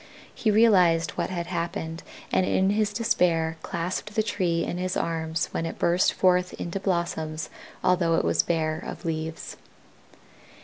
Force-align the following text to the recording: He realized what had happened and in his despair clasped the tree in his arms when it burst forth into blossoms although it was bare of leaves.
He 0.33 0.49
realized 0.49 1.11
what 1.11 1.29
had 1.29 1.45
happened 1.45 2.01
and 2.31 2.43
in 2.43 2.71
his 2.71 2.91
despair 2.91 3.57
clasped 3.61 4.15
the 4.15 4.23
tree 4.23 4.63
in 4.63 4.79
his 4.79 4.97
arms 4.97 5.47
when 5.51 5.63
it 5.67 5.77
burst 5.77 6.11
forth 6.13 6.53
into 6.53 6.79
blossoms 6.79 7.51
although 7.83 8.15
it 8.15 8.25
was 8.25 8.41
bare 8.41 8.79
of 8.79 9.05
leaves. 9.05 9.57